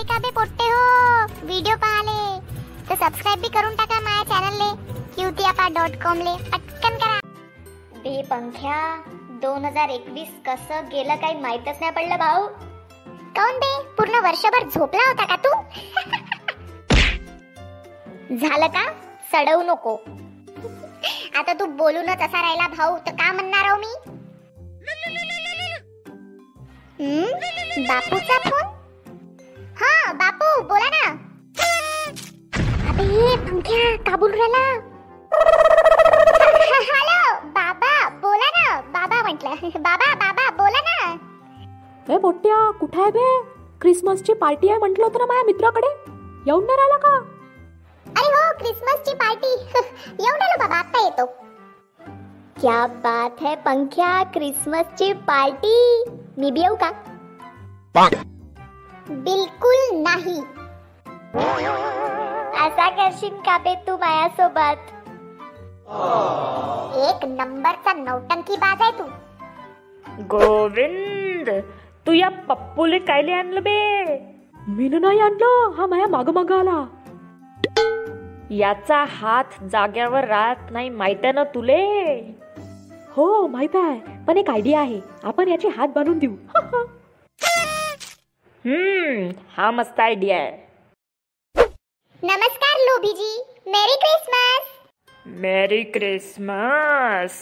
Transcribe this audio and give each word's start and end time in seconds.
आले 0.00 0.08
का 0.08 0.18
बे 0.18 0.30
पोट्टे 0.32 0.64
हो? 0.64 1.46
व्हिडिओ 1.46 1.74
पाहाले 1.76 2.20
तर 2.88 2.94
सबस्क्राईब 2.96 3.40
बी 3.40 3.48
करून 3.54 3.74
टाका 3.76 3.98
माझ्या 4.00 4.22
चॅनलले 4.30 4.68
क्यूतियापा 5.14 5.66
डॉट 5.76 5.96
कॉम 6.02 6.18
ले 6.18 6.32
पटकन 6.44 6.96
करा। 7.02 7.18
बे 7.96 8.22
पंख्या 8.30 8.78
दोन 9.42 9.64
हजार 9.64 9.90
एकवीस 9.90 10.30
कसं 10.46 10.88
गेलं 10.92 11.16
काही 11.16 11.34
माहीतच 11.40 11.80
नाही 11.80 11.92
पडलं 11.92 12.16
भाऊ. 12.16 12.46
काऊन 13.36 13.58
बे? 13.58 13.72
पूर्ण 13.98 14.22
वर्षभर 14.24 14.68
झोपला 14.68 15.08
होता 15.08 15.26
का 15.26 15.36
तू? 15.44 15.52
झालं 18.38 18.66
का? 18.68 18.86
सडवू 19.32 19.62
नको. 19.62 19.94
आता 21.38 21.52
तू 21.52 21.66
बोलूनच 21.84 22.22
असा 22.22 22.40
राहिला 22.40 22.68
भाऊ 22.78 22.96
तर 23.06 23.12
का 23.20 23.32
म्हणणार 23.32 23.68
आहो 23.68 23.76
मी? 23.76 23.94
बापूचा 27.88 28.38
फोन? 28.50 28.69
अबे 33.60 33.68
पंख्या 33.68 33.96
का 34.06 34.16
बोलू 34.16 34.36
राहिला 34.38 34.60
हॅलो 36.90 37.16
बाबा 37.56 37.92
बोला 38.20 38.48
ना. 38.56 38.80
बाबा 38.94 39.20
म्हटलं. 39.22 39.80
बाबा 39.80 40.14
बाबा 40.22 40.48
बोला 40.60 40.80
ना. 40.86 41.10
ए 42.08 42.18
पोट्ट्या 42.18 42.70
कुठे 42.80 43.00
आहे 43.02 43.10
बे? 43.10 43.26
क्रिसमसची 43.80 44.32
पार्टी 44.40 44.68
आहे 44.68 44.78
म्हटलं 44.78 45.04
होतं 45.04 45.18
ना 45.18 45.26
माझ्या 45.26 45.44
मित्राकडे. 45.46 45.90
येऊन 46.46 46.64
नाही 46.66 46.78
राहिला 46.78 46.96
का? 47.04 47.14
अरे 48.06 48.32
हो 48.34 48.52
क्रिसमसची 48.58 49.14
पार्टी 49.24 49.52
येऊन 50.24 50.42
आलो 50.42 50.58
बाबा 50.58 50.76
आता 50.76 51.04
येतो. 51.04 51.26
क्या 52.60 52.86
बात 53.04 53.42
है 53.42 53.54
पंख्या 53.66 54.22
क्रिसमसची 54.34 55.12
पार्टी 55.28 55.76
मी 56.38 56.50
बी 56.50 56.60
येऊ 56.60 56.74
का? 56.84 56.90
बिलकुल 59.10 59.78
नाही. 60.08 60.40
असा 62.60 62.88
करशील 62.90 63.34
का 63.46 63.58
बे 63.58 63.74
तू 63.86 63.96
माझ्यासोबत. 63.96 64.90
एक 67.08 67.24
नंबरचा 67.24 67.92
नौटंकी 67.92 68.56
बाज 68.56 68.82
आहे 68.82 68.92
तू. 68.98 69.04
गोविंद 70.30 71.50
तू 72.06 72.12
या 72.12 72.28
पप्पूले 72.28 72.98
कायले 72.98 73.32
आणलं 73.32 73.62
बे? 73.62 73.78
मीन 74.68 74.94
नाही 75.00 75.20
आणलं 75.20 75.70
हा 75.78 75.86
माया 75.86 76.06
माग 76.06 76.28
माग 76.28 76.52
आला. 76.52 76.84
याचा 78.50 79.04
हात 79.08 79.64
जाग्यावर 79.72 80.24
राहत 80.24 80.70
नाही 80.70 80.88
माहीत 80.88 81.24
आहे 81.24 81.32
ना 81.32 81.44
तुले? 81.44 81.82
हो 83.16 83.46
माहीत 83.46 83.76
आहे 83.76 84.24
पण 84.26 84.36
एक 84.36 84.50
आयडिया 84.50 84.80
आहे 84.80 85.00
आपण 85.24 85.48
याचे 85.48 85.68
हात 85.68 85.88
बांधून 85.88 86.18
देऊ. 86.18 86.34
हम्म 88.64 89.30
हा 89.56 89.70
मस्त 89.70 90.00
आयडिया 90.00 90.36
आहे. 90.36 90.69
नमस्कार 92.22 92.78
Lobhiji. 92.78 93.30
Merry 93.66 93.94
Christmas 93.96 94.66
merry 95.26 95.82
Christmas 95.84 97.36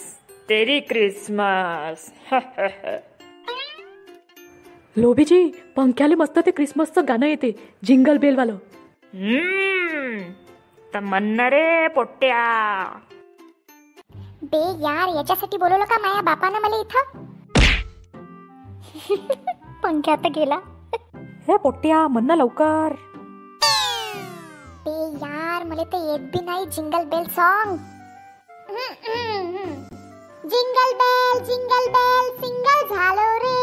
तेरी 0.49 0.79
क्रिसमस 0.79 2.05
लोभीजी 4.97 5.39
पंख्याले 5.75 6.15
मस्त 6.15 6.39
ते 6.45 6.51
क्रिसमसचं 6.51 7.07
गाणं 7.07 7.25
येते. 7.25 7.51
जिंगल 7.85 8.17
बेल 8.17 8.35
वालं 8.35 8.53
हम्म. 9.13 10.31
तर 10.93 10.99
म्हणणार 10.99 11.51
रे 11.53 11.87
पोट्ट्या 11.87 12.43
बे 14.43 14.63
यार 14.83 15.15
याच्यासाठी 15.15 15.57
बोलवलं 15.57 15.85
का 15.85 15.97
माया 15.97 16.21
बापानं 16.21 16.59
मला 16.59 16.79
इथं? 16.79 17.03
पंख्या 19.83 20.15
तर 20.15 20.29
गेला. 20.35 20.59
हे 21.47 21.57
पोट्ट्या 21.57 22.07
म्हण 22.07 22.25
ना 22.25 22.35
लवकर. 22.35 22.93
मला 25.69 25.83
तर 25.93 25.97
येत 26.09 26.19
बी 26.33 26.39
नाही 26.45 26.65
jingle 26.75 27.03
bell 27.09 27.23
song 27.35 27.77
jingle 30.53 30.93
bell 31.01 31.43
jingle 31.49 31.87
bell 31.95 32.29
single 32.41 32.95
झालो 32.95 33.27
रे. 33.43 33.57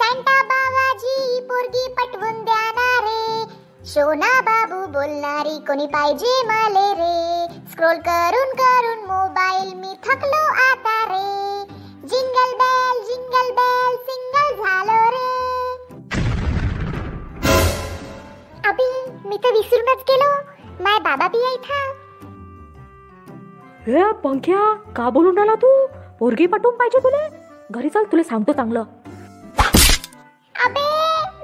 सांता 0.00 0.36
बाबाजी 0.50 1.40
पोरगी 1.48 1.86
पटवून 1.98 2.42
द्याना 2.44 2.88
रे 3.06 3.44
शोना 3.92 4.30
बाबू 4.48 4.84
बोलणारी 4.92 5.58
कोणी 5.68 5.86
पाहिजे 5.94 6.34
मले 6.50 6.86
रे? 7.00 7.16
स्क्रोल 7.72 7.98
करून 8.08 8.54
करून 8.62 9.04
मोबाईल 9.10 9.74
मी 9.74 9.94
थकलो 10.06 10.42
आता 10.68 10.96
रे. 11.12 11.26
Jingle 12.12 12.54
bell 12.62 13.02
jingle 13.10 13.50
bell 13.60 13.96
single 14.08 14.64
झालो 14.64 15.00
रे. 15.16 15.30
अभी 18.70 18.90
मी 19.28 19.36
तर 19.44 19.52
विसरूनच 19.58 20.04
गेलो. 20.10 20.30
माय 20.82 20.98
बाबा 20.98 21.26
बी 21.28 21.38
आहे 21.44 21.54
इथं. 21.54 21.90
हे 23.86 24.12
पंख्या 24.24 24.60
का 24.96 25.08
बोलून 25.10 25.36
राहिला 25.36 25.54
तू? 25.54 25.86
पोरगी 26.20 26.46
पाठवून 26.46 26.74
पाहिजे 26.76 26.98
तुले? 26.98 27.26
घरी 27.70 27.88
चल 27.88 28.04
तुला 28.12 28.22
सांगतो 28.22 28.52
चांगलं. 28.52 28.84
अबे 30.64 30.86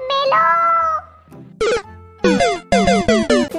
मेलो. 0.09 0.43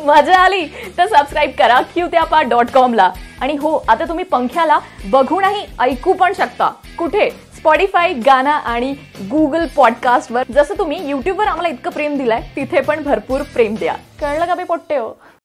मजा 0.07 0.39
आली 0.39 0.67
तर 0.99 1.07
सबस्क्राईब 1.07 1.51
करा 1.59 1.81
क्यूत्यापा 1.95 2.43
डॉट 2.43 2.71
कॉमला 2.75 3.11
आणि 3.41 3.57
हो 3.57 3.77
आता 3.89 4.05
तुम्ही 4.05 4.25
पंख्याला 4.25 4.79
बघूनही 5.11 5.67
ऐकू 5.81 6.13
पण 6.13 6.33
शकता. 6.33 6.69
कुठे? 6.99 7.31
स्पॉटीफाय 7.57 8.13
गाना 8.27 8.53
आणि 8.73 8.93
गुगल 9.31 9.67
पॉडकास्टवर 9.77 10.43
जसं 10.53 10.75
तुम्ही 10.79 11.09
युट्यूबवर 11.09 11.47
आम्हाला 11.47 11.69
इतकं 11.69 11.91
प्रेम 11.91 12.17
दिलंय 12.17 12.41
तिथे 12.57 12.81
पण 12.81 13.03
भरपूर 13.03 13.43
प्रेम 13.55 13.75
द्या. 13.75 13.95
कळलं 14.21 14.47
का 14.47 14.55
बे 14.55 14.65
पोट्टे 14.65 14.97
हो? 14.97 15.09